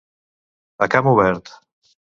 A 0.87 0.89
camp 0.95 1.13
obert. 1.15 1.57